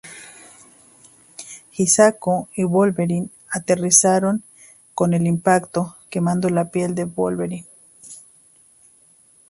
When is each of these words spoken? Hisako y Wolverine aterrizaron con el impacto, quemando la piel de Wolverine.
Hisako 1.73 2.49
y 2.55 2.63
Wolverine 2.63 3.29
aterrizaron 3.51 4.43
con 4.95 5.13
el 5.13 5.27
impacto, 5.27 5.95
quemando 6.09 6.49
la 6.49 6.71
piel 6.71 6.95
de 6.95 7.03
Wolverine. 7.05 7.67